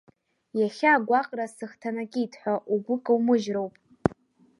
Иахьа 0.59 0.91
агәаҟра 0.95 1.45
сыхҭанакит 1.55 2.33
ҳәа 2.41 2.55
угәы 2.73 2.95
коумыжьроуп. 3.05 3.73